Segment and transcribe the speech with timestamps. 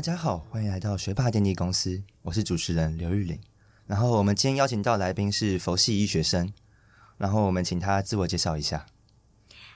[0.00, 3.38] 大家好，欢迎来到学霸电力公司，我是主持人刘玉玲。
[3.86, 6.50] 然后我们今天邀请到来宾是佛系医学生，
[7.18, 8.86] 然后我们请他自我介绍一下。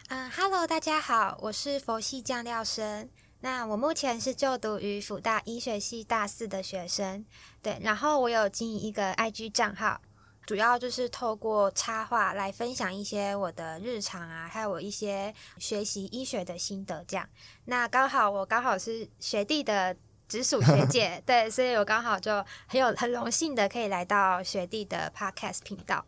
[0.09, 3.07] 嗯哈喽，大家好，我是佛系酱料生。
[3.41, 7.27] 那我目前是就读于辅大医学系大四的学生，
[7.61, 7.79] 对。
[7.83, 10.01] 然后我有经营一个 IG 账号，
[10.47, 17.29] 主要就是透过插画来分享一些我的日常啊，还有我一些学习医学的心得这样。
[17.67, 19.95] 那刚好我刚好是学弟的
[20.29, 26.05] 直属学姐， 对，所以我刚好就很有很荣幸的可以来到学弟的 Podcast 频道。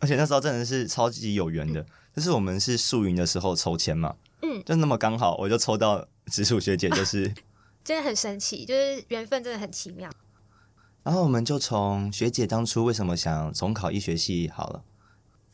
[0.00, 1.84] 而且那时候真的是超级有缘的，
[2.14, 6.06] 就是我们是宿营的时候抽签嘛，嗯，就那么刚好我就抽到。
[6.30, 7.32] 直属学姐 就是，
[7.82, 10.10] 真的很神奇，就是缘分真的很奇妙。
[11.02, 14.84] 然后我们就从学姐当初为什么想重考医学系好了。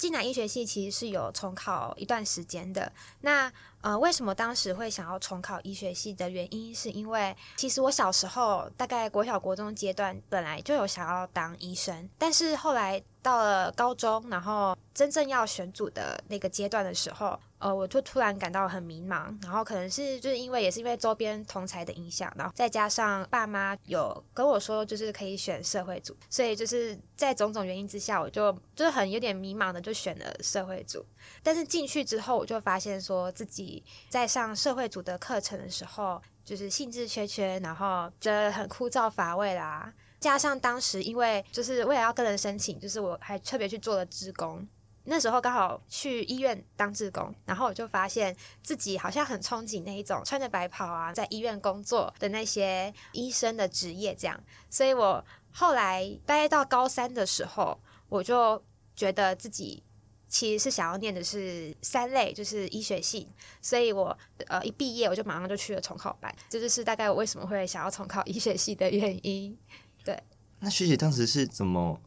[0.05, 2.92] 进来医学系其实是有重考一段时间的。
[3.22, 17.41] 那呃，为什么当时会想要重考医学系的原因，是因为其实我小时候大概国小国中阶段本来就有想要当医生，但是后来到了高中，然后真正要选组的那个阶段的时候。
[17.64, 31.02] 呃，我就突然感到很迷茫，然后可能是就是因为也是因为周边同才的影响，然后再加上爸妈有跟我说就是可以选社会组，所以就是在种种原因之下，我就就是很有点迷茫的就选了社会组。
[31.42, 39.90] 但是进去之后，我就发现说自己在上社会组的课程的时候，就是兴致缺缺，然后觉得很枯燥乏味啦。
[40.20, 44.68] 加上当时因为就是为了要跟人申请，就是我还特别去做了职工。
[45.06, 54.42] 那时候刚好去医院当志工，然后我就发现自己好像很憧憬那一种穿着白袍啊，在医院工作的那些医生的职业这样。
[54.70, 58.62] 所以我后来待到高三的时候，我就
[58.97, 59.82] 觉得自己
[60.26, 63.28] 其实是想要念的是三类，就是医学系。
[63.60, 64.16] 所以我
[64.47, 69.56] 呃一毕业我就马上就去了重考班，这就是大概我为什么会想要重考医学系的原因。
[70.03, 70.19] 对，
[70.60, 72.00] 那学姐当时是怎么？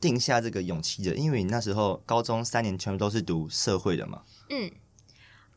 [0.00, 4.22] 定下这个勇气的，因为你那时候高中三年全部都是读社会的嘛。
[4.48, 4.70] 嗯，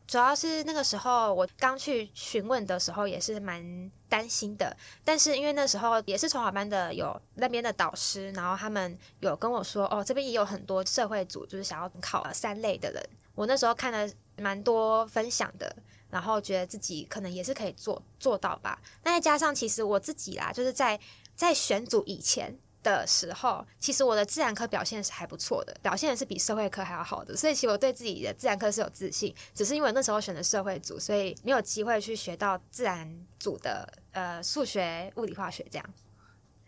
[0.06, 13.02] 主要是那个时候我刚去询问的时候也是蛮担心的，但是因为那时候也是重考班的有那边的导师，然后他们有跟我说，哦，这边也有很多社会组，就是想要考三类的人。
[13.34, 15.74] 我那时候看了蛮多分享的，
[16.10, 18.80] 然后觉得自己可能也是可以做做到吧。
[19.02, 21.00] 那再加上其实我自己啦，就是在
[21.34, 22.58] 在选组以前。
[22.84, 35.90] 的时候，其实我的自然科表现是还不错的，表现是比社会科还要好的，所以其实我对自己的自然科是有自信，只是因为那时候选的社会组，所以没有机会去学到自然组的呃数学、物理、化学这样。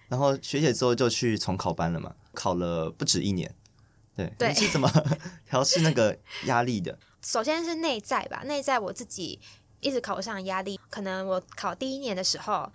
[0.08, 3.54] 然后学姐之后就去重考班了嘛，考了不止一年。
[4.16, 4.90] 对，对，你是怎么
[5.46, 6.98] 调试那个压力的？
[7.22, 9.38] 首先是内在吧，内在我自己
[9.80, 12.72] 一直考不上压力，可能我考第一年的时候。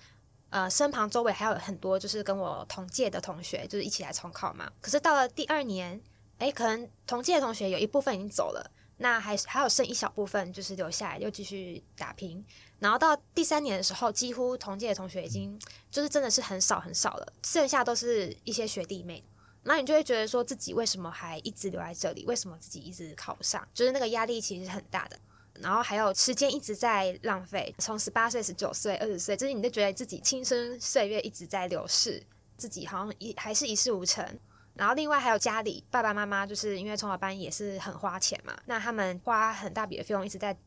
[0.52, 4.70] 呃，身旁周围还有很多就是跟我同届的同学，就是一起来重考嘛。
[4.82, 6.00] 可是到了第二年，
[6.40, 12.46] 诶，可能同届的同学有一部分已经走了，那还还有剩一小部分就是留下来又继续打拼。
[12.80, 15.58] 然后到第三年的时候，几乎同届的同学已经
[15.90, 19.24] 就是真的是很少很少了，剩下都是一些学弟妹。
[19.64, 22.26] 那你就会觉得说自己为什么还一直留在这里？
[22.26, 23.66] 为什么自己一直考不上？
[23.74, 25.18] 就是那个压力其实很大的。
[25.60, 32.24] 然后还有时间一直在浪费，从十八岁、十九岁、二十岁，就是你就觉得自己青春岁月一直在流逝，
[32.58, 34.26] 自己好像一还是一事无成。
[34.74, 40.58] 然后另外还有家里爸爸妈妈，就是因为重考班也是很花钱嘛，那他们花很大笔的费用一直在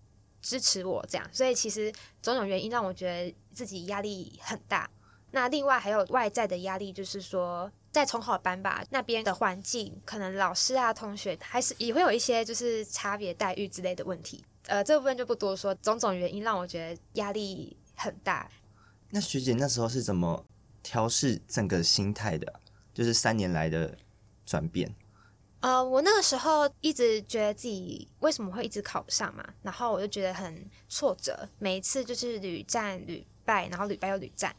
[0.42, 1.90] 支持我这样，所以其实
[2.20, 4.88] 种种原因让我觉得自己压力很大。
[5.30, 14.44] 那另外还有外在的压力，就是说在重考班吧，那边的环境可能老师啊、同学还是也会有一些就是差别待遇之类的问题。
[14.66, 18.50] 呃，这部分就不多说，种种原因让我觉得压力很大。
[19.10, 20.44] 那学姐那时候是怎么
[20.82, 22.60] 调试整个心态的？
[22.92, 23.96] 就是三年来的
[24.46, 24.94] 转变。
[25.60, 34.54] 呃，我那个时候一直觉得自己为什么会一直考不上嘛，然后我就觉得很挫折，每一次就是屡战屡败，然后屡败又屡战。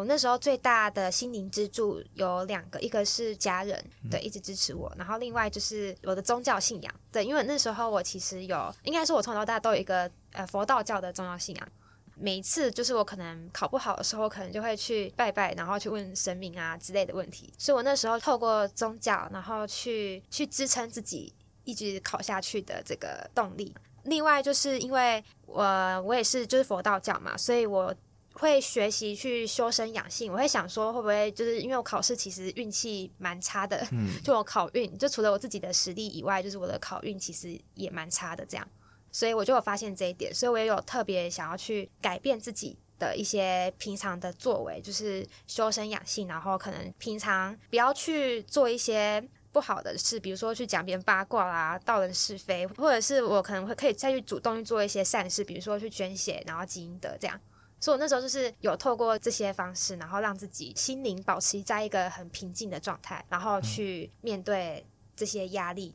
[0.00, 11.68] 我那时候最大的心灵支柱有两个，一个是家人，对，一直支持我，然后另外就是我的宗教信仰，对，因为那时候我其实有，应该说我从小到大都有一个呃佛道教的宗教信仰。
[12.16, 17.52] 每一次就是我可能考不好的时候，可能就会去拜拜，然后去问神明啊之类的问题。
[17.58, 21.30] 所以我那时候透过宗教，然后去去支撑自己
[21.64, 23.74] 一直考下去的这个动力。
[24.04, 25.62] 另外就是因为我
[26.06, 27.94] 我也是就是佛道教嘛，所以我。
[28.32, 38.66] 会学习去修身养性，我会想说会不会就是因为我考试其实运气蛮差的，嗯，就我考运就除了我自己的实力以外，就是我的考运其实也蛮差的这样，
[39.10, 49.22] 所以我就有发现这一点，所以我也有特别想要去改变自己的一些平常的作为，就是修身养性，然后可能平常不要去做一些
[49.52, 57.38] 不好的事，比如说去讲别人八卦啦、道人是非，或者是我可能会可以再去主动去做一些善事，比如说去捐血，然后积阴德这样。
[57.80, 64.86] 所以我那时候就是有透过这些方式，然后让自己心灵保持在一个很平静的状态，然后去面对
[65.16, 65.94] 这些压力。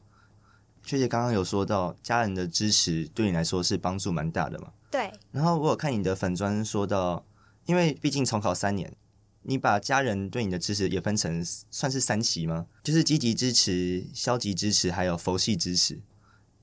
[0.84, 4.74] 学姐刚刚有说到家人的支持对你来说是帮助蛮大的嘛？
[4.90, 5.12] 对。
[5.32, 7.24] 然后我有看你的粉砖说到，
[7.66, 8.96] 因为毕竟重考三年，
[9.44, 12.66] 你把家人对你的支持也分成算是三期吗？
[12.84, 16.00] 就是积极支持、消极支持，还有佛系支持。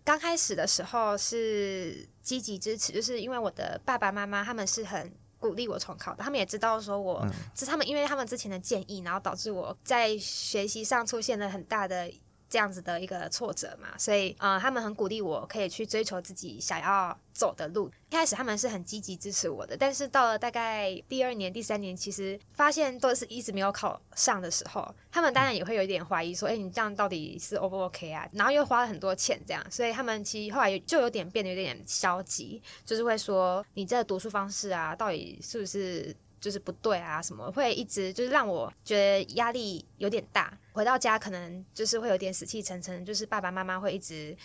[0.05, 12.13] 刚开始的时候是积极支持，就是因为我的爸爸妈妈他们是很鼓励我重考的，他们也知道说我是他们，因为他们之前的建议，然后导致我在学习上出现了很大的。
[12.53, 17.91] 这样子的一个挫折嘛，所以呃，他们很鼓励我可以去追求自己想要走的路。
[18.11, 40.53] 一开始他们是很积极支持我的，但是到了大概第二年、第三年，其实发现都是一直没有考上的时候，他们当然也会有一点怀疑，说：“哎，你这样到底是 O 不 OK 啊？”然后又花了很多钱，这样，所以他们其实后来就有点变得有点消极，就是会说：“你这读书方式啊，到底是不是？”就是不对啊，什么会一直就是让我觉得压力有点大。
[40.73, 44.37] 回到家可能就是会有点死气沉沉，就是爸爸妈妈会一直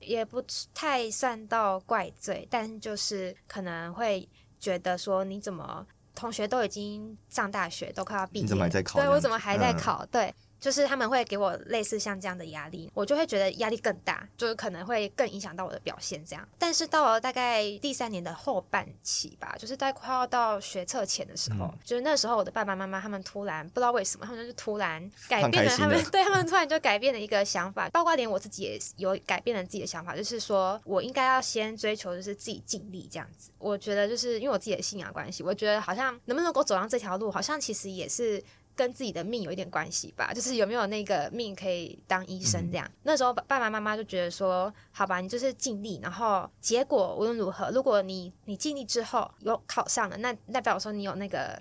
[0.00, 0.42] 也不
[0.74, 4.28] 太算到怪罪，但就是可能会
[4.58, 8.98] 觉得说，你怎么同学都已经上大学，都快要毕业，你怎么还在考？
[8.98, 10.04] 对，我怎么还在考？
[10.04, 10.34] 嗯、对。
[10.58, 16.48] 就是他们会给我类似像这样的压力，我就会觉得压力更大，就是可能会更影响到我的表现这样。
[16.58, 33.50] 但是到了大概第三年的后半期吧，就是在快要到学测前的时候，嗯、就是那时候我的爸爸妈妈他们突然不知道为什么，他们就突然改变了他们， 对他们突然就改变了一个想法，包括连我自己也有改变了自己的想法，就是说我应该要先追求就是自己尽力这样子。
[33.58, 38.42] 我觉得就是因为我自己的信仰关系，我觉得好像能不能够走上这条路，好像其实也是。
[38.76, 42.86] 跟自己的命有一点关系吧，就是有没有那个命可以当医生这样。
[42.86, 51.58] 嗯、那时候爸爸妈妈就觉得说，好吧，你就是尽力，然后结果无论如何，如果你你尽力之后有考上了，那代表说你有那个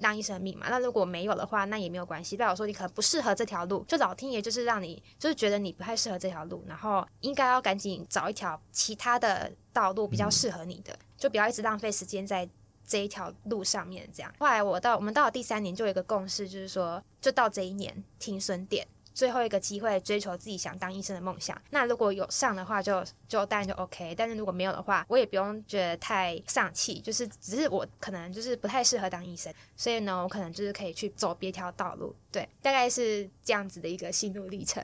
[0.00, 0.66] 当医生的命嘛。
[0.68, 3.84] 那如果没有的话，那也没有关系，代表说你可能不适合这条路。
[3.86, 12.48] 就老天爷就是让你就是觉得你不太适合这条路，然后应该要赶紧找一条其他的道路比较适合你的，嗯、就不要一直浪费时间在。
[12.86, 14.32] 这一条路上面，这样。
[14.38, 21.60] 后来我到我们到了第三年，就有一个共识，就是说，就到这一年停损点，最后一个机会追求自己想当医生的梦想。
[21.70, 24.14] 那如果有上的话就，就当然就 OK。
[24.16, 32.14] 但是如果没有的话，我也不用觉得太丧气，就是只是我可能就是不太适合当医生，所以呢，我可能就是可以去走别条道路。
[32.30, 34.82] 对，大概是这样子的一个心路历程。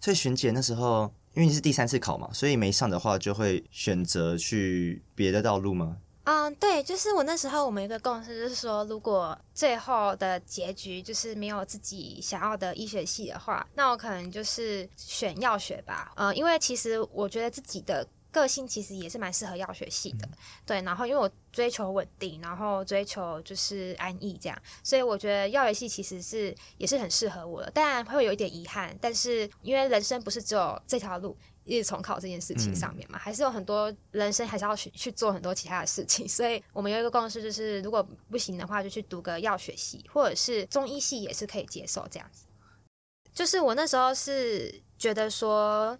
[0.00, 5.96] 所以璇姐那时候，因为你是第三次考嘛，所以没上的话，就会选择去别的道路吗？
[6.30, 16.12] 嗯，对，就是我那时候我们有一个共识，就是说，如果最后的结局就是没有自己想要的医学系的话，那我可能就是选药学吧。
[16.16, 20.28] 嗯，因为其实我觉得自己的个性其实也是蛮适合药学系的，
[20.66, 20.82] 对。
[20.82, 27.70] 然后因为我追求稳定，然后追求就是安逸这样，所以我觉得药学系其实是也是很适合我的。
[27.70, 31.34] 当然会有一点遗憾，但是因为人生不是只有这条路。
[31.68, 42.46] 一直重考这件事情上面嘛，还是有很多人生还是要去去做很多其他的事情， 所以我们有一个共识，就是如果不行的话，就去读个药学系，或者是中医系也是可以接受这样子。
[43.34, 45.98] 就是我那时候是觉得说，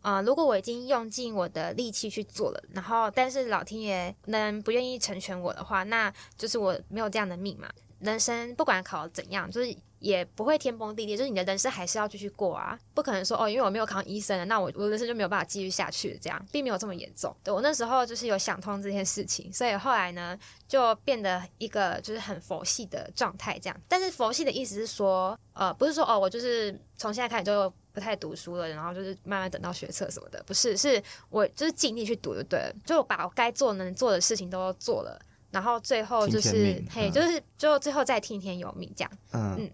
[0.00, 7.68] 啊、呃，如果我已经用尽我的力气去做了，然后但是老天爷能不愿意成全我的话，那就是我没有这样的命嘛。
[8.00, 9.76] 人生不管考怎样，就是。
[10.02, 17.34] 也不会天崩地裂，就是你的人生还是要继续过啊，不可能说哦，因为我没有考医生了，那我我人生就没有办法继续下去，这样并没有这么严重。
[17.44, 23.80] 对，我那时候就是有想通这件事情，所以后来呢就变得一个就是很佛系的状态这样。
[23.88, 35.16] 但是佛系的意思是说，呃，不是说哦，我就是从现在开始就不太读书了，然后就是慢慢等到学测什么的，不是，是我就是尽力去读就对了，就把我该做能做的事情都做了，
[35.52, 39.56] 然后最后就是嘿，就是就最后再听天由命这样，嗯。
[39.60, 39.70] 嗯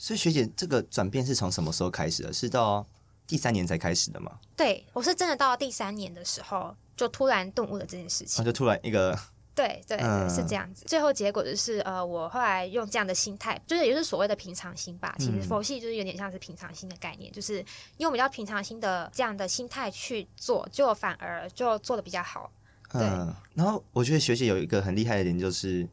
[0.00, 2.32] 所以学姐，这个转变是从什么时候开始的？
[2.32, 2.86] 是到
[3.26, 4.38] 第三年才开始的吗？
[4.56, 8.44] 对，我是真的到第三年的时候，就突然顿悟了这件事情。
[8.44, 9.18] 就突然一个，
[9.56, 10.84] 对对，嗯、是这样子。
[10.86, 15.16] 最后结果就是，呃，我后来用这样的心态，就是也就是所谓的平常心吧。
[15.18, 17.64] 其实佛系就是有点像是平常心的概念，嗯、就是
[17.96, 22.48] 用比较平常心的这样的心态去做，就反而就做的比较好。
[22.92, 23.02] 对。
[23.02, 25.88] 嗯、然后我觉得学姐有一个很厉害的点，就是。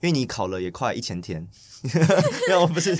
[0.00, 1.46] 因为你考了也快一千天，
[2.48, 2.92] 没有不是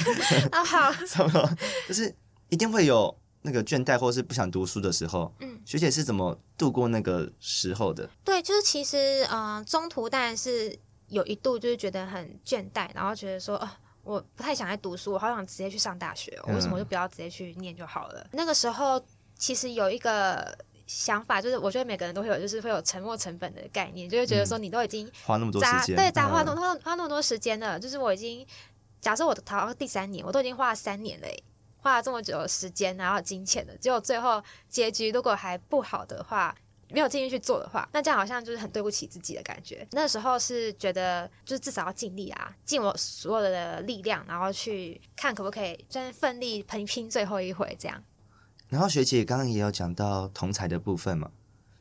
[0.50, 1.48] 啊好，差不多
[1.86, 2.14] 就是
[2.48, 5.34] 一定会有那个倦怠或是不想读书的时候。
[5.40, 8.08] 嗯，学姐是怎么度过那个时候的？
[8.24, 13.68] 对，就是其实嗯、呃，中途当然是有一度就是觉得很倦怠，然后觉得说，哦，
[14.02, 18.20] 我不太想再读书，我好想直接去上大学，为什么就不要直接去念就好了？
[18.20, 19.04] 嗯、那个时候
[19.36, 28.46] 其实有一个想法，就是我觉得每个人都会有，就是会有沉没成本的概念，就会觉得说，你都已经花那么多时间，对，砸花那么花花那么多时间了，就是我已经
[29.00, 31.26] 假设我逃到第三年，我都已经花了三年了，
[31.78, 36.54] 花了这么久的时间，然后金钱的，结果最后结局如果还不好的话。
[36.90, 39.84] 没有进去去做的话，那这样好像就是很对不起自己的感觉。
[39.92, 48.00] 那时候是觉得，就是至少要尽力啊，尽我所有的力量，然后去看可不可以，真奋力拼拼最后一回这样。
[48.74, 51.30] 然后学姐刚刚也有讲到同才的部分嘛，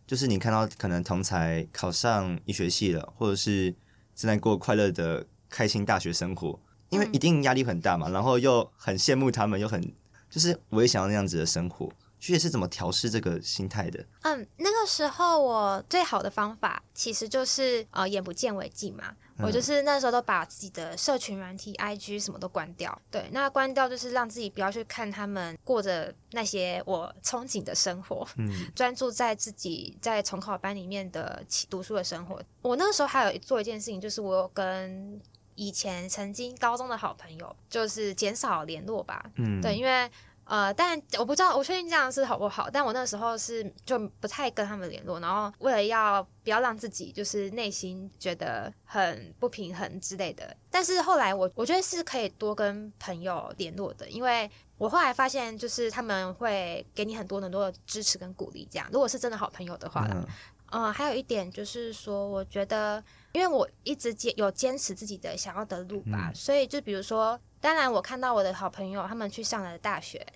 [0.05, 3.71] 就是你看到可能同才考上医学系了，或者是
[4.13, 6.59] 正在过快乐的开心大学生活，
[6.89, 9.81] 因为一定压力很大嘛，然后又很羡慕他们，又很
[10.29, 11.91] 就是我也想要那样子的生活。
[12.19, 14.05] 学姐是怎么调试这个心态的？
[14.21, 19.15] 嗯，那个时候我最好的方法其实就是呃眼不见为净嘛。
[19.37, 22.97] 嗯、我就是那时候都把自己的社群软体、IG 什么都关掉。
[23.09, 32.41] 对，那关掉就是让自己不要去看他们过着那些我憧憬的生活，嗯， 专注在自己在重考班里面的读书的生活。
[32.61, 35.19] 我那个时候还有做一件事情，就是我有跟
[35.55, 39.23] 以前曾经高中的好朋友，就是减少联络吧。
[39.35, 40.09] 嗯，对，因为。
[40.45, 42.69] 呃，但我不知道，我确定这样是好不好。
[42.69, 50.55] 但我那时候是就不太跟他们联络，然后为了要不要让自己就是内心觉得很不平衡之类的。
[50.69, 58.67] 但是后来我我觉得是可以多跟朋友联络的，因为我后来发现就是他们会给你很多很多的支持跟鼓励。
[58.69, 60.25] 这样，如果是真的好朋友的话啦，
[60.71, 67.39] 嗯、呃，还有一点就是说，我觉得因为我一直坚有坚持自己的想要的路吧，嗯、所以就比如说。
[67.63, 70.27] 当然，我看到我的好朋友他们去上了大学，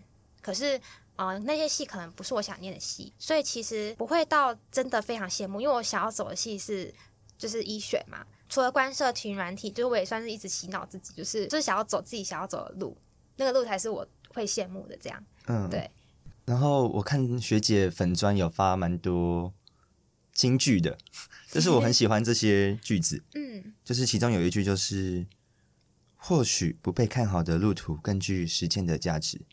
[0.42, 0.80] 可是，
[1.18, 6.94] 呃，那些戏可能不是我想念的戏，所以其实不会到真的非常羡慕，因为我想要走的戏是
[7.38, 8.26] 就是医学嘛。
[8.48, 12.98] 除了关社群软体，就是我也算是一直洗脑自己，就是就是想要走自己想要走的路，
[13.36, 14.96] 那个路才是我会羡慕的。
[14.96, 15.92] 这样，嗯，对。
[16.46, 19.52] 然后我看学姐粉砖有发蛮多
[20.32, 20.98] 京剧的，
[21.52, 25.26] 就是我很喜欢这些句子， 嗯，就是其中有一句就是。
[26.18, 29.46] 或许不被看好的路途更具实践的价值。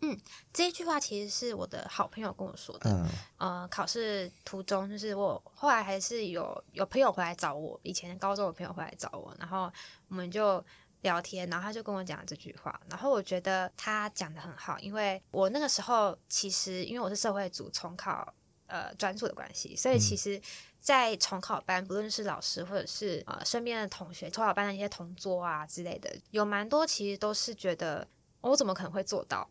[0.00, 0.16] 嗯，
[0.52, 2.88] 这一句话其实是我的好朋友跟我说的。
[2.90, 9.70] 嗯，呃，考试途中，就是我后来还是有有朋友回来找我，以前高中的朋友回来找我，然后
[10.06, 10.64] 我们就
[11.02, 18.32] 聊天，然后他就跟我讲这句话，然后我觉得他讲的很好，因为我那个时候其实因为我是社会组重考
[18.66, 20.36] 呃专注的关系，所以其实。
[20.38, 20.42] 嗯
[20.80, 28.06] 在重考班，不论是老师或者是呃身边的同学，重考班的一些同桌啊之类的，有蛮多其实都是觉得
[28.40, 29.46] 我怎么可能会做到？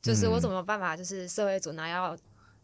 [0.00, 2.16] 就是我怎么有办法，就是社会组呢要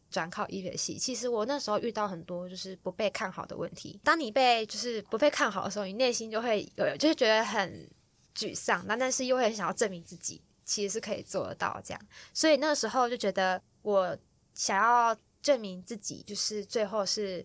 [0.09, 0.97] 转考医学系？
[0.97, 4.01] 其实我那时候遇到很多就是不被看好的问题。
[4.05, 7.91] 当你被就是不被看好的时候，你内心就会有就是觉得很
[8.35, 12.01] 沮丧，那但是又会很想要证明自己其实是可以做得到这样。
[12.33, 14.17] 所以那个时候就觉得我
[14.55, 17.45] 想要证明自己，就是最后是。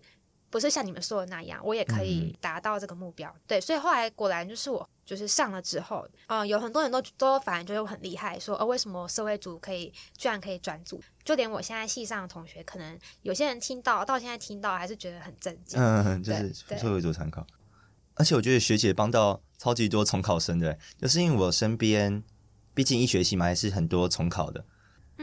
[0.50, 3.30] 不是像你们说的那样，我也可以达到这个目标。
[3.30, 11.00] 嗯、对，所以后来果然就是我，就是上了之后，嗯、呃，有很多人都都反而觉得我很厉害，说，呃，为什么社会组可以居然可以转组？
[11.24, 15.80] 就连我现在系上的同学，可能有些人听到到现在听到还是觉得很震惊。
[15.80, 17.46] 嗯，就是社会组参考。
[18.14, 22.22] 而且我觉得学姐帮到超级多重考生的，就是因为我身边，
[22.74, 24.64] 毕竟医学系嘛，还是很多重考的。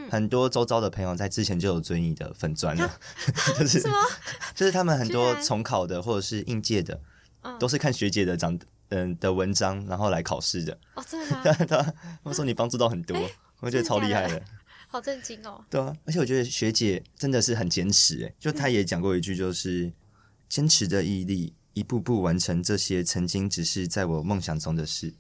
[0.10, 3.00] 很多周遭的朋友在之前就有追你的粉砖了，
[3.60, 3.96] 就是 什么
[4.56, 7.00] 就是他们很多重考的或者是应届的，
[7.60, 8.58] 都是看学姐的长
[8.90, 10.78] 嗯的文章，然后来考试的。
[10.96, 11.68] 哦，真的吗？
[11.68, 13.18] 他们说你帮助到很多，
[13.60, 14.42] 我觉得超厉害的，
[14.88, 15.64] 好震惊哦。
[15.70, 19.92] 对啊，而且我觉得学姐真的是很坚持，诶，就她也讲过一句，就是
[20.48, 25.14] 坚持的毅力，一步步完成这些曾经只是在我梦想中的事。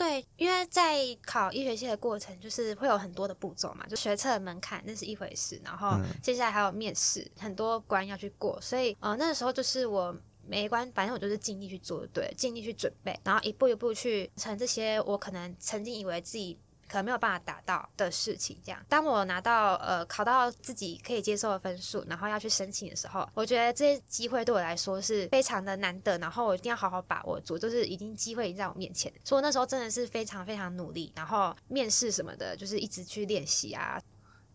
[0.00, 10.16] 对，因为在考医学系的过程，就是会有很多的步骤嘛，就学测门槛那是一回事，然后接下来还有面试，很多关要去过，所以呃那个时候就是我
[10.46, 16.58] 每一关，反正我就是尽力去做，对，尽力去准备，然后一步一步去成这些我可能曾经以为自己。
[16.90, 18.84] 可能没有办法达到的事情，这样。
[18.88, 29.12] 当我拿到呃考到自己可以接受的分数，然后要去申请的时候，我觉得这些机会对我来说是非常的难得，然后我一定要好好把握住，就是已经机会已经在我面前。
[29.24, 34.02] 所以我那时候真的是非常非常努力，然后面试什么的，就是一直去练习啊。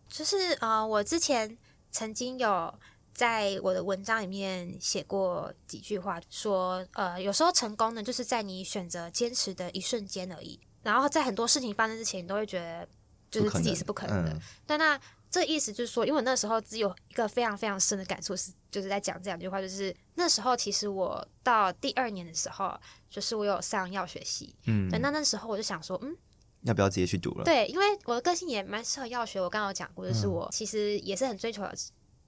[0.06, 1.56] 就是呃，我之前
[1.90, 2.72] 曾经有
[3.14, 10.60] 在我的文章里面写过几句话，说呃，有时候成功呢，就是在你选择坚持的一瞬间而已。
[10.86, 12.88] 然后在很多事情发生之前，你都会觉得
[13.30, 14.40] 就是自己是不可能的。
[14.66, 22.78] 但、嗯、那这意思就是说，因为我那时候只有一个非常非常深的感触是，就是在讲这两句话，就是那时候其实我到第二年的时候，
[23.10, 26.16] 就是我有上药学系，嗯，对，那那时候我就想说，嗯，
[26.62, 27.44] 要不要直接去读了？
[27.44, 31.68] 对，因为我的个性也蛮适合药学，我刚刚有讲过，就是我其实也是很追求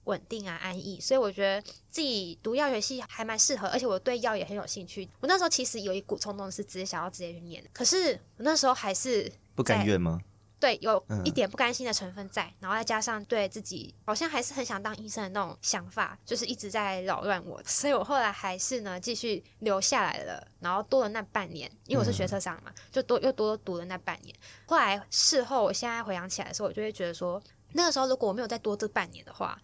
[0.09, 5.07] 稳定啊、安逸，所以我觉得自己读药学系还蛮适合，而且我对药也很有兴趣。
[5.19, 10.19] 我那时候其实有一股冲动是直接想要直接去念，可是我那时候还是不甘愿吗？
[10.59, 24.35] 对，有一点不甘心的成分在，嗯、然后再加上对自己好像还是很想当医生的那种想法，就是一直在扰乱我，所以我后来还是呢继续留下来了，然后多了那半年，因为我是学车上嘛，嗯、就多又多读了那半年。
[24.65, 29.57] 后来事后，我现在回想起来的时候，我就会觉得说，那个时候如果我没有再多这半年的话，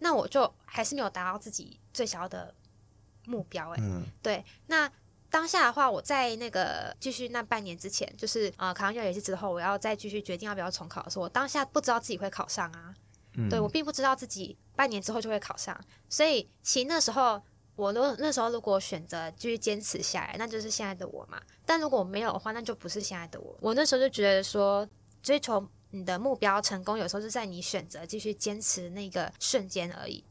[0.00, 2.52] 那我就还是没有达到自己最想要的
[3.26, 3.70] 目标。
[3.70, 4.90] 哎，嗯，对，那。
[5.32, 12.92] 当下的话，我在那个继续那半年之前，就是呃考上药学系之后，我要再继续决定要不要重考的时候，我当下不知道自己会考上啊，
[13.34, 17.40] 嗯、对我并不知道自己半年之后就会考上，所以其实那时候
[17.76, 21.40] 我如那时候如果选择继续坚持下来，那就是现在的我嘛。
[21.64, 23.56] 但如果没有的话，那就不是现在的我。
[23.60, 24.84] 我那时候就觉得说，
[25.22, 30.24] 追求你的目标成功，有时候是在你选择继续坚持那个瞬间而已。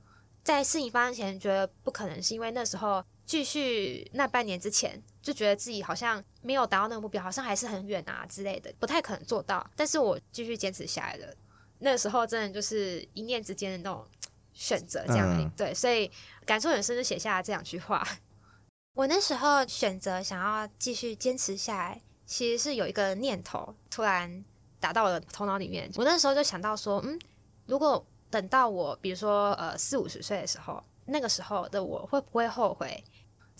[0.43, 3.03] 在事情发生前，觉得不可能，是因为那时候。
[3.29, 9.63] 继续那半年之前，就觉得自己好像没有达到那个目标，好像还是很远啊之类的，不太可能做到。
[9.75, 11.31] 但是我继续坚持下来了。
[11.77, 14.03] 那时候真的就是一念之间的那种
[14.51, 16.09] 选择，这样对，所以
[16.43, 18.03] 感触很深，就写下了这两句话。
[18.97, 24.43] 我那时候选择想要继续坚持下来，其实是有一个念头突然
[24.79, 25.89] 打到我的头脑里面。
[25.95, 27.19] 我那时候就想到说，嗯，
[27.65, 33.03] 如果等到我比如说呃四五十岁的时候，那个时候的我会不会后悔？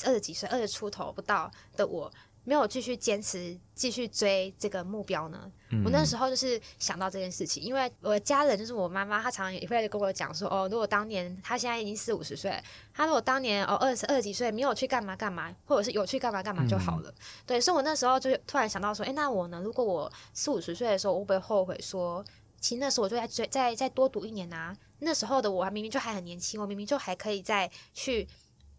[0.06, 2.10] 二十几岁、二十出头不到的我，
[2.44, 5.52] 没有继续坚持、继续追这个目标呢？
[5.72, 12.52] 嗯、我那时候就是想到这件事情，因为我的家人就是我妈妈，她常常也会跟我讲说：“哦，如果当年她现在已经四五十岁，
[12.94, 17.10] 她如果当年哦二十二几岁没有去干嘛干嘛，或者是有去干嘛干嘛就好了。
[17.10, 17.14] 嗯”
[17.46, 19.62] 对，所以我那时候就突然想到说：“哎，那我呢？
[19.62, 22.26] 如果我四五十岁的时候，我会不会后悔说，
[22.60, 24.76] 其实那时候我就在追，再再多读一年啊？
[25.00, 28.28] 那时候的我还明明就还很年轻，我明明就还可以再去。”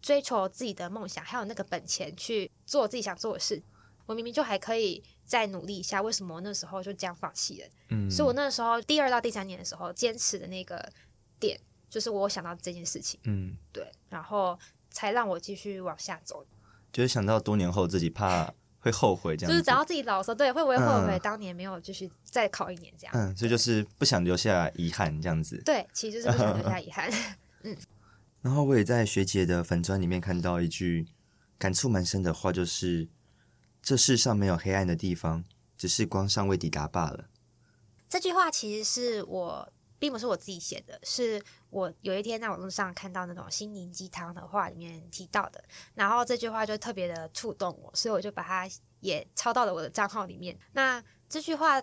[0.01, 3.61] 追求自己的梦想，还有那个本钱去做自己想做的事，
[4.05, 7.67] 我明明就还可以再努力一下，为什么那时候就这样放弃了？
[7.89, 10.91] 嗯，所以我那时候第二到第三年的时候，坚持的那个
[11.39, 11.59] 点，
[11.89, 14.57] 就是我想到这件事情，嗯，对，然后
[14.89, 16.45] 才让我继续往下走。
[16.91, 23.15] 就是想到多年后自己怕会后悔，这样，就是等到自己老的时候，对，会不会后悔当年没有继续再考一年这样？
[23.15, 25.61] 嗯，所以就是不想留下遗憾这样子。
[25.63, 27.09] 对，其实就是不想留下遗憾。
[28.41, 31.07] 然后我也在学姐的粉砖里面看到一句
[31.59, 33.07] 感触蛮深的话，就是
[33.81, 35.45] 这世上没有黑暗的地方，
[35.77, 37.29] 只是光尚未抵达罢了。
[38.09, 48.67] 这句话其实是我并不是我自己写的，是我有一天在网络上看到那种心灵鸡汤的话里面提到的，然后这句话就特别的触动我，所以我就把它
[49.01, 50.57] 也抄到了我的账号里面。
[50.73, 51.79] 那这句话，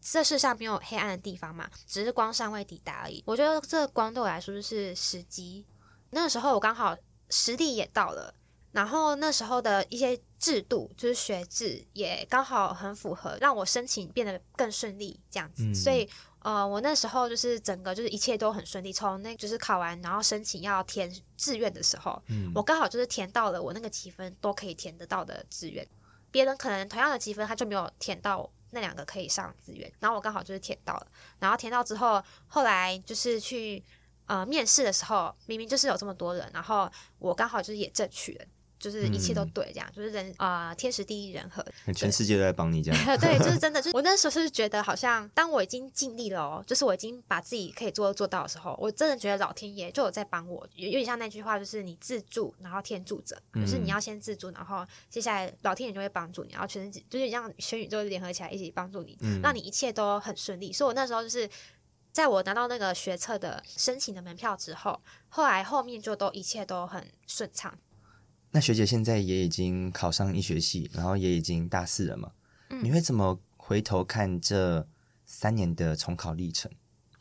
[0.00, 3.22] 这世上没有黑暗的地方嘛，只是光尚未抵达而已。
[3.26, 5.66] 我觉得这光对我来说就是时机。
[6.10, 6.96] 那时候我刚好
[7.30, 8.34] 实力也到了，
[8.72, 15.64] 然后那时候的一些制度，就是学制也刚好很符合，让我申请变得更顺利这样子。
[15.64, 16.08] 嗯、所以
[16.40, 18.92] 呃，我那时候就是整个就是一切都很顺利。
[18.92, 25.86] 从那就是考完，然后申请要填志愿的时候，嗯、我刚好就是填到了我那个积分都可以填得到的志愿。
[26.30, 31.06] 别人可能同样的积分，他就没有填到那两个可以上志愿，然后我刚好就是填到了。
[31.38, 33.84] 然后填到之后，后来就是去。
[34.28, 36.88] 呃，面试的时候明明就是有这么多人，然后
[37.18, 38.44] 我刚好就是也正取了，
[38.78, 41.64] 就是一切都对，这样、嗯、就是人啊、呃，天时地利人和，
[41.94, 43.00] 全世界都在帮你这样。
[43.18, 60.72] 对，就是真的， 就是我那时候是觉得好像，当我已经尽力了哦，就是我已经把自己可以做做到的时候，我真的觉得老天爷就有在帮我，有点像那句话，就是你自助，然后天助者，就是你要先自助，然后接下来老天爷就会帮助你，然后全世界就是让全宇宙联合起来一起帮助你，嗯、让你一切都很顺利。
[60.72, 61.48] 所以我那时候就是。
[62.18, 67.78] 在我拿到那个学测的申请的门票之后，后来后面就都一切都很顺畅。
[68.50, 72.32] 那学姐现在也已经考上医学系，然后也已经大四了嘛？
[72.70, 74.84] 嗯，你会怎么回头看这
[75.26, 76.68] 三年的重考历程？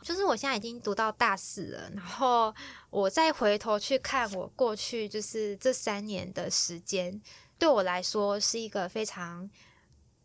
[0.01, 2.51] 就是我现在已经读到大四了，然后
[2.89, 7.21] 我再回头去看我过去就是这三年的时间，
[7.59, 9.47] 对我来说是一个非常。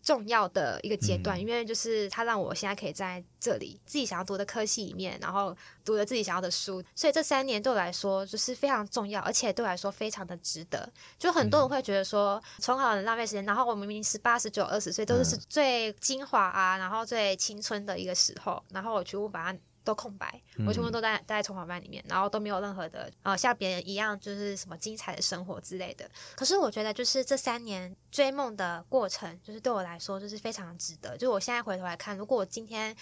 [0.03, 10.89] 重要的一个阶段，因为就是它让我现在可以在这里自己想要读的科系里面，然后读了自己想要的书，所以这三年对我来说就是非常重要，而且对我来说非常的值得。
[11.19, 26.09] 就很多人会觉得说重考很浪费时间，然后我明明十八、十九、二十岁都是最精华啊，然后最青春的一个时候，然后我全部把它都空白，我全部都在待在充考班里面，然后都没有任何的呃像别人一样就是什么精彩的生活之类的。
[26.37, 31.17] 可是我觉得就是这三年追梦的过程，就是对我来说就是非常值得。
[31.17, 32.97] 就是我现在回头来看，如果我今天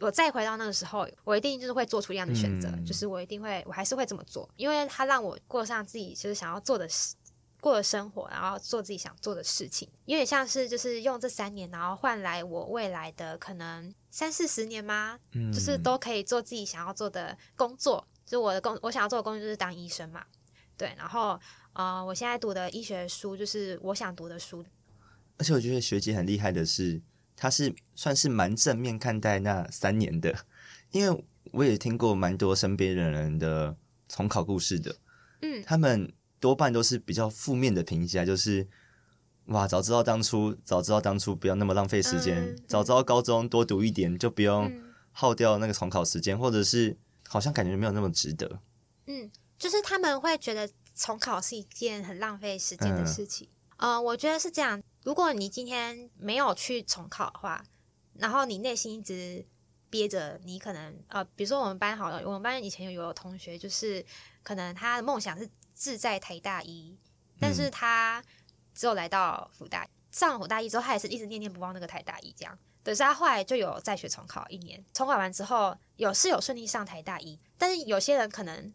[0.00, 7.14] 我再回到那个时候，我一定就是会做出一样的选择，嗯、就是我一定会我还是会这么做，因为它让我过上自己就是想要做的事。
[7.60, 15.18] 过的生活，然后做自己想做的事情，有点像是就是用这三年，然后换来我未来的可能三四十年吗？
[15.32, 18.06] 嗯，就是都可以做自己想要做的工作。
[18.24, 20.24] 就我的工，我想要做的工作就是当医生嘛。
[20.76, 21.36] 对，然后
[21.72, 24.64] 呃，我现在读的医学书就是我想读的书。
[25.36, 27.02] 而且我觉得学姐很厉害的是，
[27.34, 30.46] 她是算是蛮正面看待那三年的，
[30.92, 33.76] 因为我也听过蛮多身边的人的
[34.08, 34.94] 重考故事的。
[35.42, 36.12] 嗯，他们。
[36.40, 38.68] 多半都是比较负面的评价，就是
[39.46, 44.72] 哇，早知道当初，早知道当初不要那么浪费时间，嗯、早知道高中多读一点，就不用
[45.12, 46.96] 耗掉那个重考时间，嗯、或者是
[47.28, 48.60] 好像感觉没有那么值得。
[49.06, 53.48] 嗯，就是他们会觉得重考是一件很浪费时间的事情。
[53.76, 54.82] 嗯、呃，我觉得是这样。
[55.04, 57.62] 如果你今天没有去重考的话，
[58.14, 59.46] 然后你内心一直
[59.90, 64.04] 憋着，你可能呃，比如说我们班好了，我们班以前有有同学，就是
[64.42, 65.48] 可能他的梦想是。
[65.76, 66.96] 志在台大一，
[67.40, 68.22] 但是他
[68.74, 72.58] 只有来到福大，嗯、上了辅大一之后，他也是一直念念不忘那个台大一，这样。
[72.84, 78.72] 可是他后来就有再学重考一年，重考完之后有是有顺利上台大一，但是有些人可能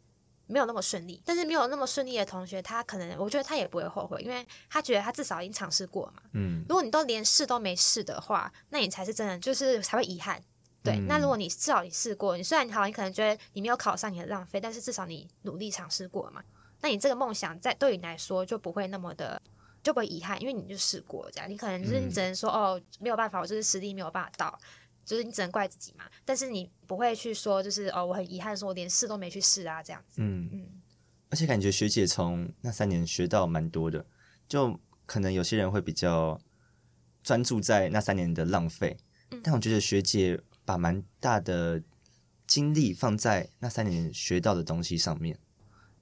[0.48, 1.22] 没有那么顺利。
[1.24, 6.24] 但是没有那么顺利的同学，他可能我觉得他也不会后悔，因为他觉得他至少已经尝试过嘛。
[6.34, 10.42] 嗯，如果你都连试都没试的话，那你才是真的就是才会遗憾。
[10.82, 16.42] 对，嗯、那如果你至少你试过，你虽然你好，你可能觉得你没有考上，你很浪费，但是至少你努力尝试过嘛。
[16.82, 19.40] 那你这个梦想在对你来说就不会那么的
[19.82, 24.60] 就不会遗憾，因为你就试过这样，你可能就是你只能说、嗯、哦没有办法，我就是实力没有办法到，
[25.06, 26.06] 就是你只能怪自己嘛。
[26.26, 30.22] 但是你不会去说就是哦我很遗憾，说我连试都没去试啊这样子。
[30.22, 30.62] 嗯嗯。
[30.62, 30.82] 嗯
[31.32, 34.04] 而且感觉学姐从那三年学到蛮多的，
[34.48, 36.42] 就可能有些人会比较
[37.22, 38.98] 专注在那三年的浪费，
[39.30, 41.84] 嗯、但我觉得学姐把蛮大的
[42.48, 45.38] 精力放在那三年学到的东西上面。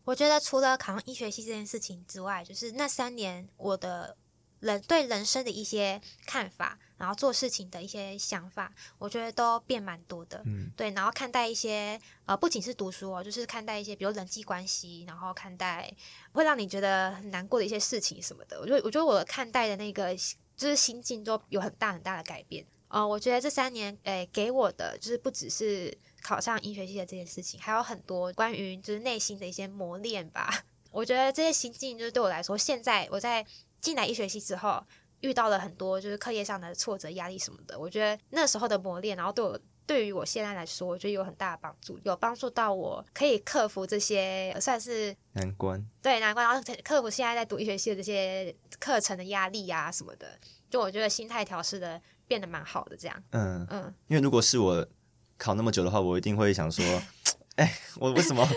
[0.07, 4.15] 我觉得除了考上医学系这件事情之外，就是那三年我的
[4.61, 10.41] 人对人生的一些看法，然后做事情的一些想法，我觉得都变蛮多的。
[10.45, 15.93] 嗯，对，然后看待一些呃，不仅是读书哦，就是看待一些比如人际关系，然后看待
[16.31, 18.57] 会让你觉得很难过的一些事情什么的。
[18.61, 20.15] 我觉得，我觉得我看待的那个
[20.55, 22.65] 就是心境都有很大很大的改变。
[22.87, 25.97] 呃，我觉得这三年诶给我的就是不只是。
[26.27, 30.63] 考上医学系的这件事情，还有很多关于就是内心的一些磨练吧。
[30.91, 33.45] 我觉得这些心境就是对我来说，现在我在
[33.79, 34.83] 进来医学系之后，
[35.21, 37.79] 遇到了很多就是课业上的挫折、压力什么的。
[37.79, 45.81] 我觉得那时候的磨练，然后对我对于我现在来说，我觉得有很大的帮助，有帮助到我可以克服这些算是难关。
[46.01, 50.37] 对，难关，然后克服现在在读医学系的这些课程的压力啊什么的。
[50.69, 53.23] 就我觉得心态调试的变得蛮好的，这样。
[53.31, 54.85] 嗯嗯，嗯因为如果是我。
[55.38, 56.84] 考那么久的话，我一定会想说，
[57.56, 58.47] 哎、欸，我为什么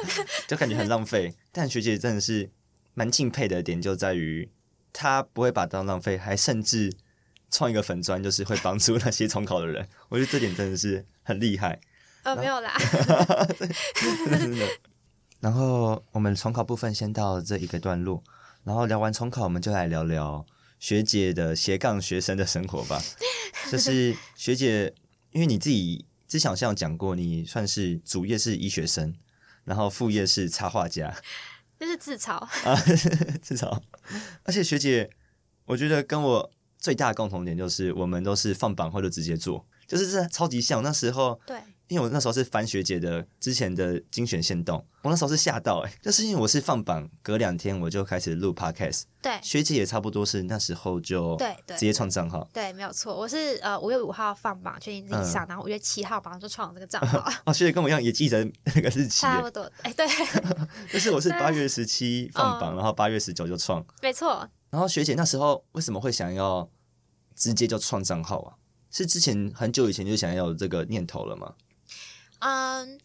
[0.48, 1.34] 就感觉很浪费？
[1.52, 2.50] 但学姐真的是
[2.94, 4.50] 蛮敬佩的点，就在于
[4.92, 6.92] 她不会把它当浪费，还甚至
[7.50, 9.86] 创一个粉专，就是会帮助那些重考的人。
[10.08, 11.78] 我觉得这点真的是很厉害。
[12.22, 12.72] 呃，没有啦。
[15.40, 18.22] 然后我们重考部分先到这一个段落，
[18.64, 20.44] 然后聊完重考，我们就来聊聊
[20.78, 23.02] 学姐的斜杠学生的生活吧。
[23.70, 24.94] 就是学姐，
[25.32, 26.06] 因为你自己。
[26.30, 29.12] 之前好像有讲过，你算是主业是医学生，
[29.64, 31.12] 然后副业是插画家，
[31.80, 32.76] 就是自嘲啊，
[33.42, 33.82] 自嘲。
[34.44, 35.10] 而且学姐，
[35.64, 41.40] 我觉得跟我最大的共同点就是，我们都是放榜后就直接做，就是这超级像那时候。
[41.44, 41.58] 对。
[41.90, 51.76] 因为我那时候是翻学姐的之前的精选线动，我那时候是吓到哎、欸，就是因为我是放榜隔两天我就开始录 podcast，对，学姐也差不多是那时候就对对。
[51.76, 60.06] 直接创账号，对，没有错，我是呃五月五号放榜确定自己上，嗯、然后五月七号马上就创了这个账号， 哦，学姐跟我一样也记得那个日期，差不多，哎、欸、对，
[60.92, 66.70] 就是我是八月十七放榜，嗯、然后八月十九就创，没错，然后学姐那时候为什么会想要
[67.34, 68.54] 直接就创账号啊？
[68.92, 71.54] 是之前很久以前就想要有这个念头了吗？
[72.40, 73.00] 嗯，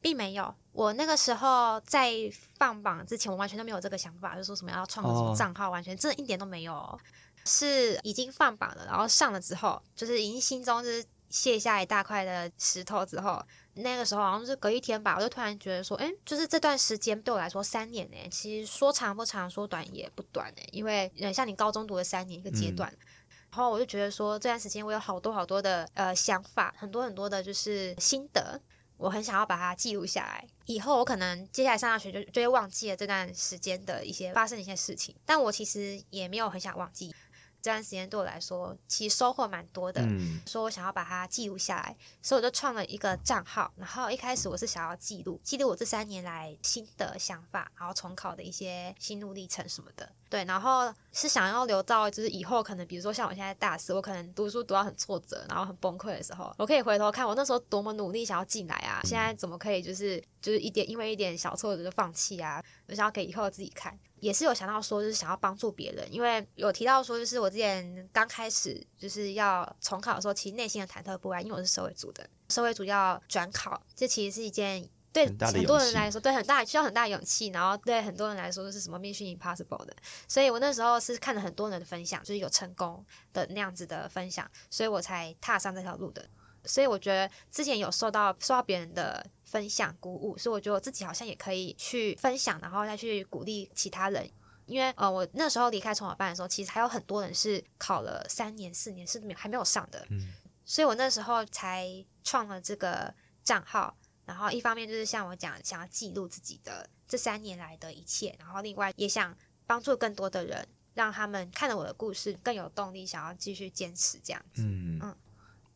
[0.00, 0.54] 并没有。
[0.72, 2.12] 我那个时候在
[2.56, 6.98] 放榜之前，我完全都没有这个想法，就说什么要创个什么账号，完全真的一点都没有。
[7.46, 13.40] 是已经放榜了，然后上了之后，就是已经心中就是卸下一大块的石头之后，
[13.74, 22.90] 那个时候好像是隔一天吧，我就突然觉得说，哎，就是这段时间对我来说三年呢，其实说长不长，说短也不短呢，因为像你高中读了三年一个阶段。
[22.90, 23.06] 嗯
[23.54, 28.60] 然后我就觉得说，这段时间我有好多好多的呃想法，很多很多的就是心得，
[29.04, 37.14] 我很想要把它记录下来，以后我可能接下来上大学就就会忘记了这段时间的一些发生的一些事情，但我其实也没有很想忘记。
[37.60, 40.02] 这段时间对我来说，其实收获蛮多的。
[40.02, 43.72] 嗯，说我想要把它记录下来，所以我就创了一个账号。
[43.76, 50.10] 然后一开始我是想要记录记录我这三年来新的想法，然后重考的一些心路历程什么的。
[50.34, 62.60] 对，然后是想要留到就是以后可能，比如说像我现在大四，我可能读书读到很挫折，然后很崩溃的时候，我可以回头看我那时候多么努力想要进来啊，现在怎么可以就是就是一点因为一点小挫折就放弃啊？
[62.88, 63.96] 我想要给以后自己看。
[64.18, 79.96] 也是有想到说，就是想要帮助别人，因为有提到说，就是我之前刚开始就是要重考的时候，其实内心的忐忑不安，因为我是社会组的，社会组要转考，这其实是一件对很多人来说，对很大需要很大勇气，然后对很多人来说是什么 mission impossible 的，
[80.28, 86.28] 所以我那时候是看了很多人的分享，就是有成功的那样子的分享，所以我才踏上这条路的。
[86.66, 94.28] 所以我觉得之前有受到受到别人的分享鼓舞，所以我觉得我自己好像也可以去分享，然后再去鼓励其他人。
[94.66, 100.06] 因为呃，我那时候离开重考班的时候，其实还有很多人是考了三年、四年，甚至还没有上的。
[100.08, 100.32] 嗯，
[100.64, 101.86] 所以我那时候才
[102.22, 103.94] 创了这个账号，
[104.24, 114.62] 然后一方面就是像我讲，想要记录自己的这三年来的一切，然后另外也想帮助更多的人，让他们看了我的故事更有动力，想要继续坚持这样子。
[114.62, 115.16] 嗯嗯。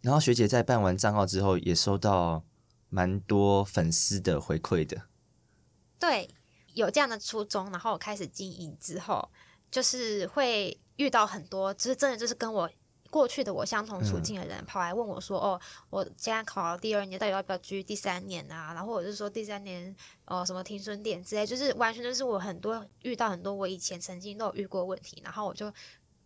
[0.01, 2.45] 然后学姐在办完账号之后，也收到
[2.89, 5.03] 蛮多粉丝的回馈的。
[5.99, 6.31] 对，
[6.75, 9.29] 有这样的初衷，然后我开始经营之后，
[9.71, 12.71] 就是会遇到很多，就是真的就是跟我
[13.11, 19.95] 过去的我相同处境的人，跑来问我说：“嗯、哦，我现在考了第二年，到底要不要继续第三年啊？”然后我就说：“第三年
[20.27, 25.73] 哦，什么停损点之类，就是完全就是我很多遇到很多我以前曾经都有遇过问题，然后我就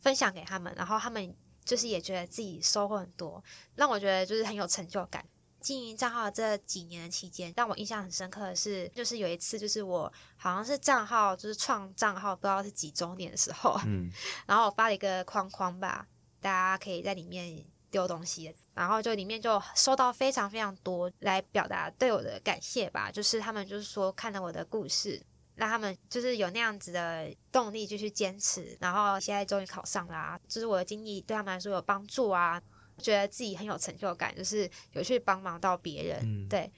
[0.00, 1.34] 分享给他们，然后他们。
[1.64, 3.40] 就是也觉得自己收获很多，
[3.76, 5.24] 让我觉得就是很有成就感。
[5.60, 14.10] 经营账号这几年的期间，让我印象很深刻的是，就是有一次，就是我好像是账号就是创账号不知道是几周年的时候，嗯，
[14.44, 16.04] 然后我发了一个框框吧，
[16.42, 25.22] 大家可以在里面丢东西，然后就里面就收到非常非常多来表达对我的感谢吧，就是他们就是说看了我的故事。
[25.54, 32.60] 让他们就是有那样子的动力继续坚持，然后现在终于考上啦啊，就是我的经历对他们来说有帮助啊，
[32.96, 36.20] 觉得自己很有成就感，就是有去帮忙到别人。
[36.22, 36.72] 嗯，对。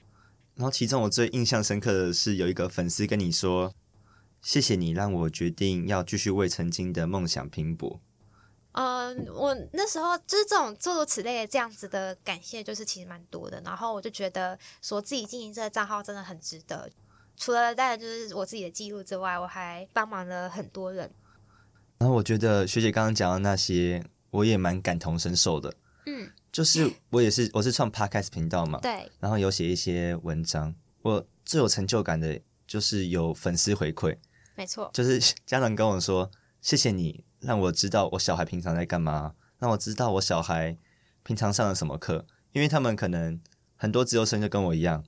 [0.55, 3.73] 然后其中我最印象深刻的是有一个粉丝跟你说
[4.43, 8.01] ：“谢谢你让我决定要继续为曾经的梦想拼搏。”
[8.75, 13.61] 嗯，我那时候就是这种诸如此类的这样子的感谢，就是其实蛮多的。
[13.63, 16.89] 然后我就觉得说自己经营这个账号真的很值得。
[17.37, 21.09] 除了当然就是我自己的记录之外，我还帮忙了很多人。
[21.99, 25.73] 然后我觉得学姐刚刚讲的那些，我也蛮感同身受的。
[26.05, 29.09] 嗯，就是我也是，我是创 Podcast 频道嘛，对。
[29.21, 34.17] 然后有写一些文章，我最有成就感的就是有粉丝回馈，
[34.55, 36.29] 没错，就是 家长跟我说
[36.61, 40.77] ：“谢谢你让我知道我小孩平常在干嘛，让我知道我小孩
[41.23, 43.39] 平常上了什么课。”因为他们可能
[43.75, 45.03] 很多自由生就跟我一样，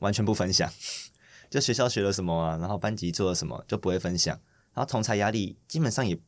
[0.00, 0.70] 完全不分享。
[1.48, 4.38] 就学校学了什么啊，然后班级做了什么就不会分享，
[4.74, 6.18] 然后同才压力基本上也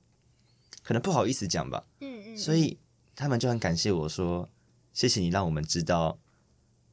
[0.83, 1.85] 可能不好意思讲吧。
[2.01, 2.37] 嗯嗯。
[2.37, 2.79] 所以
[3.15, 4.49] 他们就很感谢我说，
[4.93, 6.19] 谢谢你让我们知道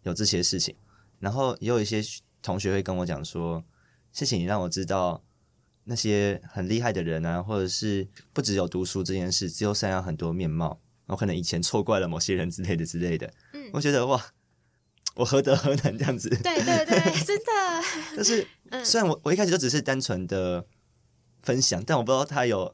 [0.03, 0.75] 有这些事情。
[1.19, 2.01] 然后也有一些
[2.41, 3.63] 同学会跟我讲说，
[4.11, 5.23] 谢谢你让我知道
[5.91, 10.79] 那些很厉害的人啊，或者是不只有读书这件事，只有三样很多面貌。
[11.07, 13.33] 我可能以前错怪了某些人之类的之类的。
[13.51, 13.69] 嗯。
[13.73, 14.25] 我觉得哇。
[15.15, 16.29] 我何德何能这样子？
[16.29, 17.43] 对对对， 真的。
[18.15, 18.47] 但是，
[18.85, 20.65] 虽然我我一开始就只是单纯的
[21.43, 22.73] 分享，但我不知道他有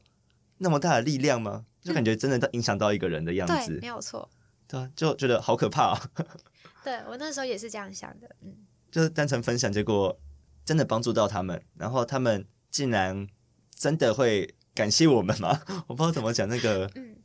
[0.58, 1.66] 那么大的力量吗？
[1.82, 3.72] 就感觉真的影响到一个人的样子。
[3.72, 4.30] 对，没有错。
[4.68, 5.98] 对，就觉得好可怕哦。
[6.84, 8.54] 对，我那时候也是这样想的，嗯，
[8.88, 10.16] 就是单纯分享，结果
[10.64, 12.46] 真的帮助到他们，然后他们
[12.78, 13.26] 竟然
[13.74, 15.60] 真的会感谢我们吗？
[15.88, 17.16] 我不知道怎么讲那个，嗯，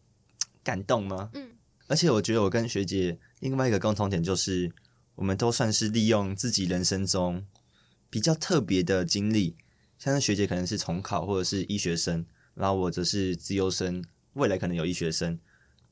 [0.63, 1.29] 感动吗？
[1.33, 1.51] 嗯，
[1.85, 4.73] 而且我觉得我跟学姐另外一个共同点就是。
[5.15, 7.45] 我们都算是利用自己人生中
[8.09, 9.55] 比较特别的经历，
[9.99, 15.39] 像是学姐可能是重考或者是医学生，然后我则是资优生，未来可能有医学生，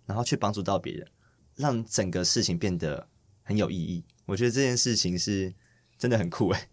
[0.07, 1.07] 然后去帮助到别人，
[1.55, 3.07] 让整个事情变得
[3.43, 4.03] 很有意义。
[4.25, 5.53] 我觉得这件事情是
[5.99, 6.69] 真的很酷诶。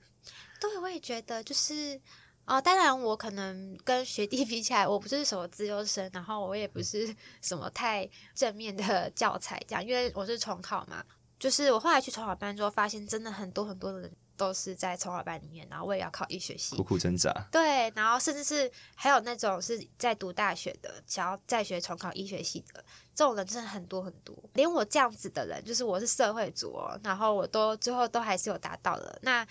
[0.58, 2.00] 对，我也觉得就是
[2.48, 11.04] 哦，当然我可能跟学弟 比起来，我不是什么资优生，然后我也不是什么太正面的教材这样，因为我是重考嘛。
[11.38, 17.32] 就是我后来去重考班之后，发现真的很多很多的人都是在重考班里面，然后我也要考医学系，苦苦挣扎。
[17.52, 22.84] 对，然后甚至是还有那种是在读大学的，想要再学重考医学系的，
[23.14, 24.36] 这种人真的很多很多。
[24.54, 29.16] 连我这样子的人，就是我是社会组哦，然后我都最后都还是有达到了。
[29.22, 29.46] 那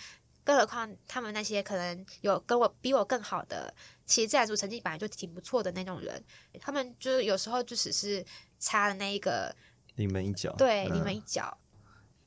[0.48, 3.74] 更何况他们那些可能有跟我比我更好的，
[4.06, 6.24] 其实自然组成绩本来就挺不错的那种人，
[6.62, 8.26] 他们就是有时候就只是
[8.58, 9.54] 差了那一个
[9.96, 11.58] 临门一脚，对，临门一脚。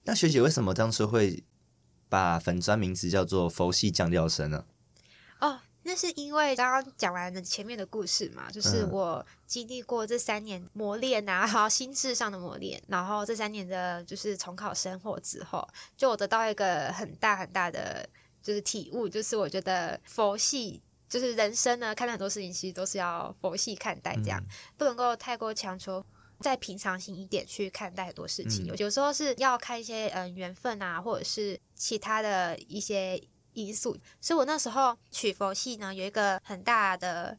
[0.03, 1.43] 那学姐为什么当初会
[2.11, 4.67] 把粉专名字叫做“佛系降调生”呢？
[5.41, 15.67] 哦，那是因为刚刚讲完了前面的故事嘛，就是我经历过这三年磨练啊，然 后心智上的磨练，然后这三年的就是重考生活之后，
[15.97, 18.09] 就我得到一个很大很大的
[18.43, 26.05] 就是体悟，就是我觉得佛系就是人生呢，看待很多事情其实都是要佛系看待，这样、嗯、不能够太过强求。
[26.43, 33.23] 再平常心一点去看待很多事情，有时候是要看一些嗯缘分啊，或者是其他的一些
[33.55, 33.97] 因素。
[34.21, 37.37] 所以我那时候取佛系呢，有一个很大的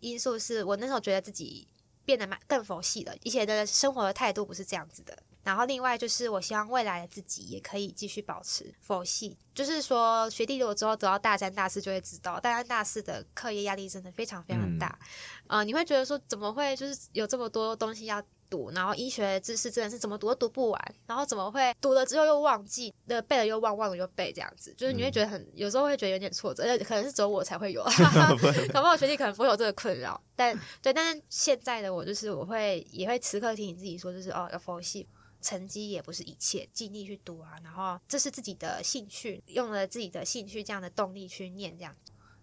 [0.00, 1.68] 因素是我那时候觉得自己
[2.04, 5.16] 变得蛮更佛系了，以前的生活的态度不是这样子的。
[5.42, 14.98] 然后另外就是我希望未来的自己也可以继续保持佛系，就是说学弟如果之后走到大三、大四就会知道，大三、大四的课业压力真的非常非常大。
[15.46, 27.82] 嗯、呃，你会觉得说怎么会就是有这么多东西要读，然后医学知识真的是怎么读都读不完，然后怎么会读了之后又忘记，那背了又忘，忘了又背这样子，就是你会觉得很有时候会觉得有点挫折，而且可能是只有我才会有，
[28.74, 30.20] 搞不好学弟可能不会有这个困扰。
[30.34, 35.06] 但对，但是现在的我就是我会也会时刻提醒自己说，就是哦要佛系。
[35.42, 41.96] 成绩也不是一切，尽力去读啊，然后这是自己的兴趣，用了自己的兴趣这样的动力去念这样。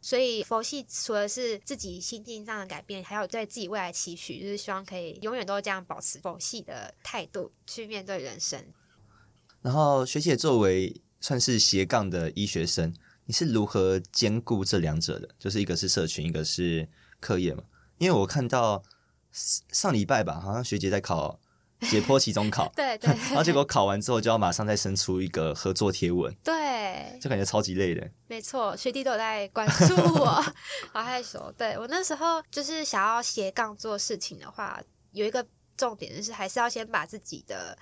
[0.08, 8.58] 所以佛系除了是自己心境上的改变，还有对自己未来期许，就是希望可以永远都这样保持佛系的态度去面对人生。
[9.62, 15.28] 然后学姐作为算是斜杠的医学生，你是如何兼顾这两者的？
[15.38, 16.88] 就是一个是社群，一个是
[17.20, 17.66] 课业嘛？
[17.98, 18.82] 因为我看到
[19.34, 21.38] 上礼拜吧，好像学姐在考。
[21.82, 28.10] 解剖期中考，对对， 然后结果考完之后就要马上再生出一个合作贴文，对，就感觉超级累的。
[28.28, 30.44] 没错，学弟都有在关注我，
[30.92, 31.54] 好害羞。
[31.58, 37.78] 对，我那时候就是想要斜杠做事情的话，有一个重点就是还是要先把自己的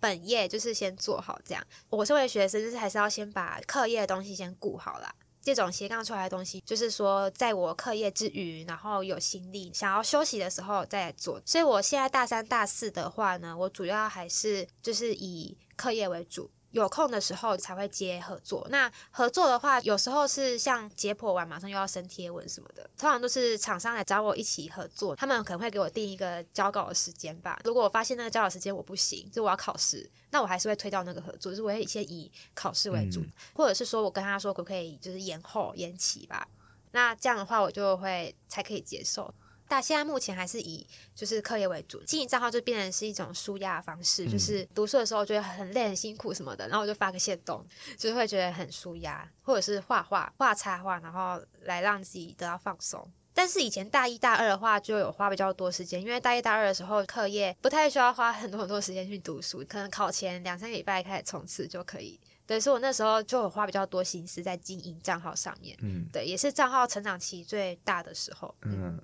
[0.00, 1.64] 本业就是先做好，这样。
[1.90, 5.14] 我身为学生，就是还是要先把课业的东西先顾好啦。
[5.42, 11.42] 这种斜杠出来的东西，就是说，在我课业之余，然后有心力想要休息的时候再来做。
[11.44, 16.50] 所以我现在大三、大四的话呢，我主要还是就是以课业为主。
[16.72, 18.66] 有空的时候才会接合作。
[18.70, 27.60] 那合作的话，有时候是像解剖完马上又要升贴文什么的，通常都是厂商来找我一起合作，他们可能会给我定一个交稿的时间吧。
[27.64, 36.48] 如果我发现那个交稿时间我不行，就我要考试，那我还是会推掉那个合作，就是我会先以考试为主，嗯、或者是说我跟他说可不可以就是延后延期吧。
[36.92, 39.32] 那这样的话我就会才可以接受。
[39.72, 53.10] 但现在目前还是以就是课业为主，经营账号就变成是一种舒压的方式，嗯、就是读书的时候觉得很累、很辛苦什么的，然后我就发个线动，就是会觉得很舒压，或者是画画、画插画，然后来让自己得到放松。
[53.32, 62.20] 但是以前大一、大二的话，就有花比较多时间，因为大一、大二的时候课业不太需要花很多很多时间去读书，可能考前两三个礼拜开始冲刺就可以。
[62.46, 65.74] 对，所以我那时候就有花比较多心思在经营账号上面。
[65.80, 68.54] 嗯，对，也是账号成长期最大的时候。
[68.60, 68.98] 嗯。
[68.98, 69.00] 嗯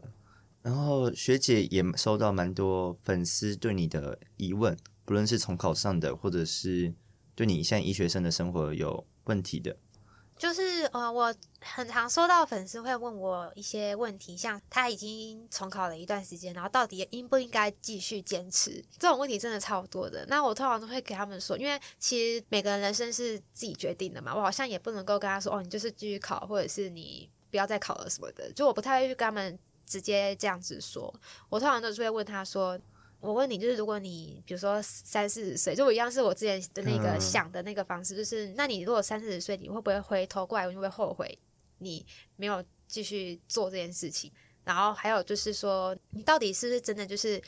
[0.68, 4.76] 然后学姐也收到蛮多粉丝对你的疑问，
[5.06, 6.92] 不论是重考上的，或者是
[7.34, 9.74] 对你现在医学生的生活有问题的。
[10.36, 18.84] 就是呃，我很常收到粉丝会问我一些问题，像他已经重考了一段时间，然后到底应不应该继续坚持？
[18.98, 20.26] 这种问题真的超多的。
[20.28, 28.52] 那我通常都会给他们说，因为其实每个人人生是自己决定的嘛，我好像也不能够跟他说，哦，你就是继续考，或者是你不要再考了什么的。
[28.52, 29.58] 就我不太会去跟他们。
[29.88, 31.12] 直接这样子说，
[31.48, 32.78] 我通常都是会问他说
[33.20, 41.38] ：“我问你，就是如果你比如说三四十岁，就我一样是我之前的那个想的那个方式，就是那你如果三四十岁，你会不会回头过来，你会不会后悔
[41.78, 42.04] 你
[42.36, 44.30] 没有继续做这件事情？
[44.64, 47.42] 然后还有就是说，你到底是不是真的就是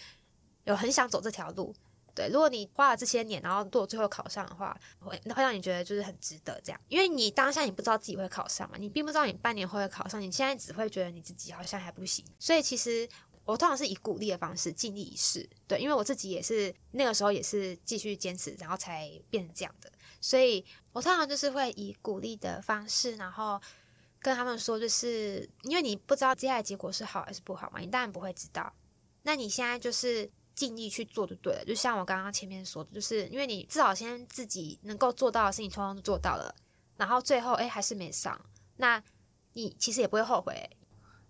[0.65, 1.75] 有很想走这条路？”
[2.15, 13.09] 对，如果你花了这些年，然后做最后考上的话，会会让你觉得就是很值得这样，因为你当下你不知道自己会考上嘛，你并不知道你半年后会考上，你现在只会觉得你自己好像还不行，所以其实
[13.45, 15.49] 我通常是以鼓励的方式，尽力一试。
[15.67, 19.91] 对，因为我自己也是那个时候也是继续坚持，然后才变成这样的，
[20.21, 23.61] 所以我通常就是会以鼓励的方式，然后
[24.21, 28.73] 跟他们说，就是因为你不知道接下来结果是好还是不好嘛，你当然不会知道，
[29.23, 30.31] 那你现在就是。
[30.61, 36.55] 尽力去做就对了，就像我刚刚前面说的，就是因为你至少先自己能够做到的事情，通通都做到了，
[36.99, 38.39] 然后最后哎还是没上，
[38.77, 39.03] 那
[39.55, 40.69] 你其实也不会后悔，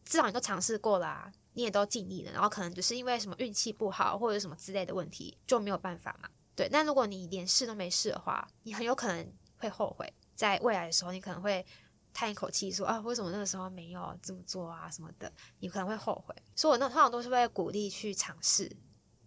[0.04, 6.28] 至少你都尝试过了啊，你也都尽力了，然后可能只是因为什么运气不好或者什么之类的问题就没有办法嘛。
[6.56, 11.64] 对，那如果你连试都没试的话，你很有可能会后悔，在未来的时候你可能会
[12.12, 16.34] 叹一口气说啊，为什么那个时候没有这么做啊什么的，你可能会后悔。
[16.56, 18.68] 所以我那通常都是会鼓励去尝试。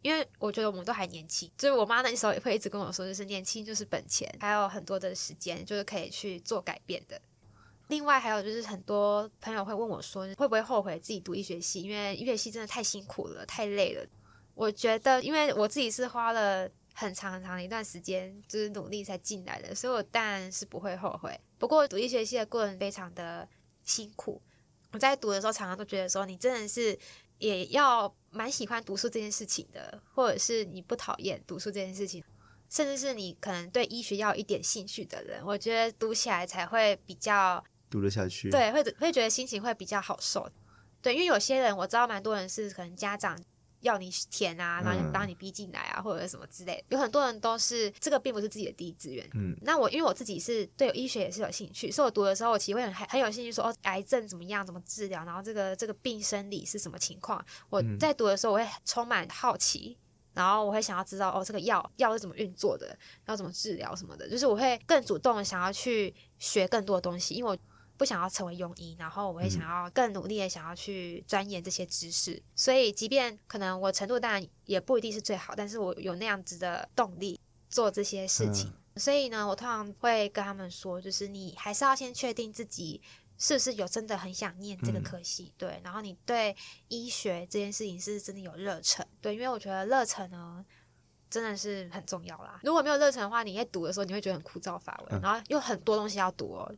[0.03, 7.19] 因为我觉得我们都还年轻，就是我妈那时候也会一直跟我说，就是年轻就是本钱，还有很多的时间，就是可以去做改变的。
[7.87, 11.81] 另外还有就是很多朋友会问我说，会不会后悔自己读医学系？
[11.81, 14.05] 因为医学系真的太辛苦了，太累了。
[14.53, 21.39] 我觉得，因为我自己是花了很长很长的一段时间，就是努力才进来的，所以我当然是不会后悔。
[21.57, 23.47] 不过读医学系的过程非常的
[23.85, 24.41] 辛苦，
[24.91, 26.99] 我在读的时候常常都觉得说，你真的是。
[27.39, 32.23] 也要蛮喜欢读书这件事情的，或者是你不讨厌读书这件事情，
[32.69, 38.49] 甚至是你可能对医学要有一点兴趣的人，我觉得读起来才会比较读得下去。
[38.49, 40.49] 对，会会觉得心情会比较好受。
[41.01, 43.37] 对，因为有些人我知道蛮多人是可能家长。
[43.83, 49.29] 要你填啊，然后把你逼进来啊，嗯、或者什么之类的，有很多人都是这个，并不是自己的第一志愿。
[49.35, 57.43] 嗯，那我因为我自己是对医学也是有兴趣，所以我读的时候，我其实会很很有兴趣说，哦，癌症怎么样，怎么治疗，然后这个这个病生理是什么情况。
[57.69, 59.97] 我在读的时候，我会充满好奇，
[60.33, 67.57] 然后我会想要知道，哦，这个药药是怎么运作的，要怎么治疗什么的，就是我会更主动想要去学更多的东西，因为我。
[67.95, 77.39] 不想要成为庸医，然后我也想要更努力的想要去钻研这些知识，嗯、所以即便可能我程度当然也不一定是最好，但是我有那样子的动力
[77.69, 78.67] 做这些事情。
[78.95, 83.01] 嗯、所以呢，我通常会跟他们说，就是你还是要先确定自己
[83.37, 86.55] 是不是有真的很想念这个科系，嗯、对，然后你对
[86.87, 90.65] 医学这件事情是真的有热忱，对，因为我觉得热忱呢
[91.29, 92.59] 真的是很重要啦。
[92.63, 96.75] 如果没有热忱的话，你在读的时候你会觉得很枯燥乏味，嗯、然后又很多东西要读哦。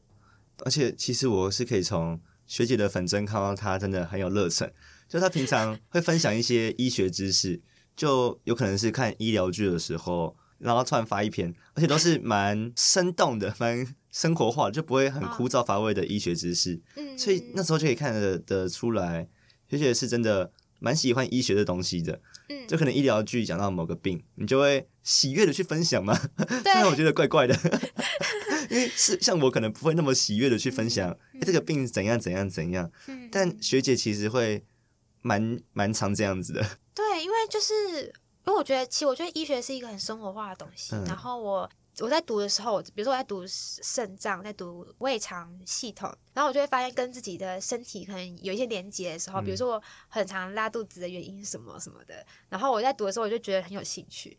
[0.63, 4.71] 而且其实我是可以从学姐的粉针看到她真的很有热忱，
[5.09, 7.61] 就她平常会分享一些医学知识，
[7.95, 16.81] 就有可能是看医疗剧的时候，然后突然发一篇，而且都是蛮生动的、蛮生活化的，就不会很枯燥乏味的医学知识。
[16.95, 19.27] 嗯所以那时候就可以看得得出来，
[19.69, 22.21] 学姐是真的蛮喜欢医学的东西的。
[22.49, 26.15] 嗯就可能医疗剧讲到某个病，你就会喜悦的去分享嘛。
[26.63, 27.55] 虽然我觉得怪怪的。
[28.75, 32.91] 因为是像我可能不会那么喜悦的去分享，哎、欸，这个病怎样怎样怎样。
[33.31, 34.65] 但学姐其实会
[35.21, 36.61] 蛮蛮常这样子的。
[36.93, 37.73] 对，因为就是
[38.45, 40.93] 因为我觉得，其实我觉得医学是一个很生活化的东西。
[40.93, 41.69] 嗯、然后我
[41.99, 52.25] 我在读的时候，比如说我在读肾脏，在读胃肠系统，然后我就会发现跟自己的身体可能有一些连接的时候，比如说我很常拉肚子的原因是什么什么的。
[52.49, 54.37] 然后我在读的时候，我就觉得很有兴趣。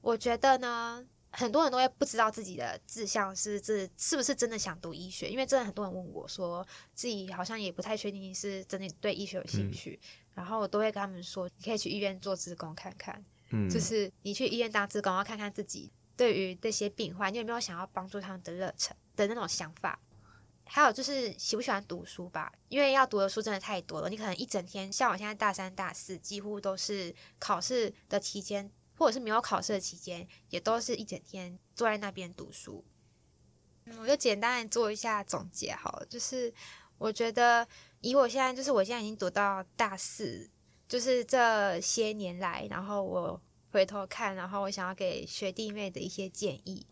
[0.00, 1.04] 我觉得呢。
[1.38, 20.00] 很多人都会不知道自己的志向是这是不是真的想读医学，因为真的很多人问我说，自己好像也不太确定是真的对医学有兴趣，嗯、然后我都会跟他们说，你可以去医院做志工看看，嗯，就是你去医院当志工，要看看自己对于这些病患，你有没有想要帮助他们的热忱的那种想法，
[20.64, 28.70] 还有就是喜不喜欢读书吧，因为要读的书真的太多了，你可能一整天，像我现在大三、大四，几乎都是考试的期间。
[28.96, 32.84] 或者是没有考试的期间，也都是一整天坐在那边读书。
[33.84, 36.52] 嗯，我就简单做一下总结好了，就是
[36.98, 37.66] 我觉得
[38.00, 40.50] 以我现在，就是我现在已经读到大四，
[40.88, 43.40] 就是这些年来，然后我
[43.70, 46.86] 回头看，然后我想要给学弟妹的一些建议，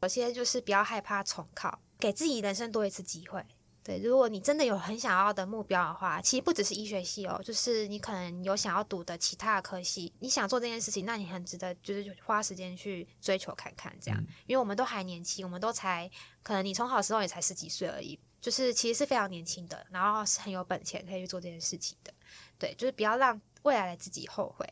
[0.00, 3.44] 首先就是不要害怕重考，给自己人生多一次机会。
[3.88, 14.20] 对，如果你真的有很想要的目标的话，其实不只是医学系哦，就是你可能有想要读的其他的科系，你想做这件事情，那你很值得，就是花时间去追求看看这样。
[14.20, 16.10] 嗯、因为我们都还年轻，我们都才
[16.42, 22.12] 可能你从好时候也才十几岁而已，就是其实是非常年轻的，然后是很有本钱可以去做这件事情的。
[22.58, 24.68] 对，就是不要让未来的自己后悔。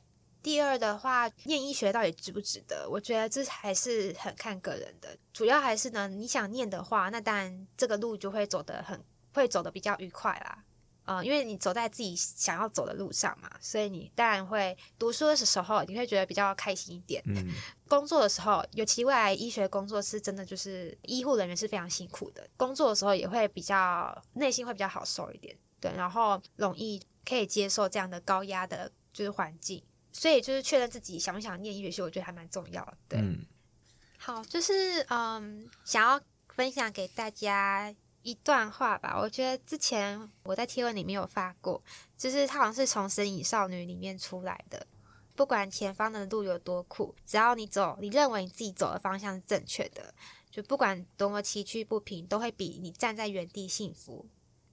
[0.47, 2.89] 第二的话，念医学到底值不值得？
[2.89, 10.63] 我觉得这还是很看个人的，主要还是呢，你想念的话，那当然这个路就会走得很，会走得比较愉快啦。
[11.07, 17.21] 嗯、呃，因为你走在自己想要走的路上嘛，所以你当然会读书的时候，你会觉得比较开心一点。
[17.27, 17.53] 嗯，
[17.89, 29.83] 工作的时候，尤其未来医学工作是真的，就是医护人员是非常辛苦的，工作的时候也会比较内心会比较好受一点，对，然后容易可以接受这样的高压的，就是环境。
[30.19, 32.97] 所以就是确认自己想不想念医学系，我觉得还蛮重要的。
[33.07, 33.45] 对，嗯、
[34.17, 39.19] 好，就是嗯，想要分享给大家一段话吧。
[39.21, 41.83] 我觉得之前我在贴文里面有发过，
[42.17, 44.87] 就是它好像是从《神隐少女》里面出来的。
[45.35, 50.15] 不管前方的路有多苦，只要你走，你认为你自己走的方向是正确的，
[50.51, 54.27] 就不管多么崎岖不平，都会比你站在原地幸福。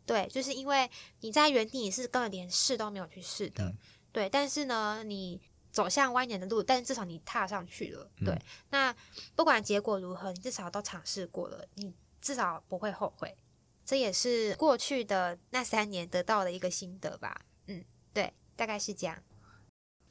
[0.06, 0.89] 对，就是因为
[1.22, 3.64] 你在原地，你是根本连试都没有去试的。
[3.66, 3.78] 嗯、
[4.14, 5.41] 对，但是呢，你
[5.72, 8.09] 走向蜿蜒的路，但是至少你踏上去了。
[8.24, 8.95] 对，嗯、那
[9.36, 13.36] 不管结果如何，你至少都尝试过了，你至少不会后悔。
[13.84, 17.41] 这也是过去的那三年得到的一个心得吧。
[17.68, 17.84] 嗯，
[18.14, 19.18] 对，大概是这样。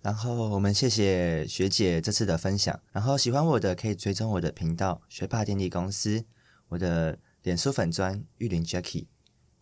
[0.03, 2.83] 然后我们谢谢学姐这次的分享。
[2.91, 6.25] 然后喜欢我的可以追踪我的频道学霸电力公司，
[6.69, 9.07] 我的脸书粉砖玉林 Jacky，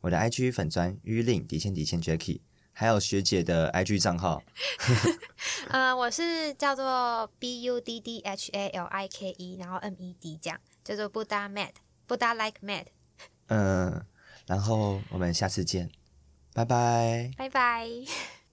[0.01, 2.41] 我的 IG 粉砖玉林底线底线 Jacky，
[2.73, 4.43] 还有学姐的 IG 账号。
[5.68, 11.51] 呃，我是叫做 B U D D H A L I K E，然后 M E D 这样，叫做 Buddha
[11.51, 12.87] Mad，Buddha Like Mad。
[13.49, 14.05] 嗯，
[14.47, 15.91] 然后我们下次见，
[16.55, 17.87] 拜拜，拜拜。